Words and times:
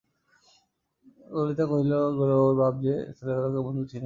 ললিতা 1.31 1.65
কহিল, 1.65 1.91
বাঃ, 1.91 2.13
গৌরবাবুর 2.17 2.55
বাপ 2.55 2.73
যে 2.83 2.93
বাবার 2.93 3.15
ছেলেবেলাকার 3.17 3.65
বন্ধু 3.67 3.83
ছিলেন। 3.83 3.99